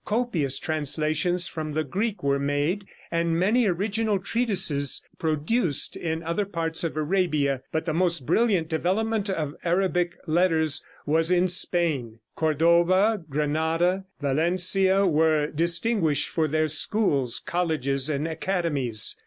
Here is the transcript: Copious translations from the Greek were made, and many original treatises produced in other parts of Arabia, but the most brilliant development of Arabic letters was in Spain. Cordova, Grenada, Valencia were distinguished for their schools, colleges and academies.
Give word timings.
Copious 0.03 0.57
translations 0.57 1.47
from 1.47 1.73
the 1.73 1.83
Greek 1.83 2.23
were 2.23 2.39
made, 2.39 2.85
and 3.11 3.37
many 3.37 3.67
original 3.67 4.17
treatises 4.17 5.05
produced 5.19 5.95
in 5.95 6.23
other 6.23 6.43
parts 6.43 6.83
of 6.83 6.97
Arabia, 6.97 7.61
but 7.71 7.85
the 7.85 7.93
most 7.93 8.25
brilliant 8.25 8.67
development 8.67 9.29
of 9.29 9.53
Arabic 9.63 10.17
letters 10.25 10.83
was 11.05 11.29
in 11.29 11.47
Spain. 11.47 12.17
Cordova, 12.33 13.23
Grenada, 13.29 14.05
Valencia 14.19 15.05
were 15.05 15.51
distinguished 15.51 16.29
for 16.29 16.47
their 16.47 16.67
schools, 16.67 17.37
colleges 17.37 18.09
and 18.09 18.27
academies. 18.27 19.17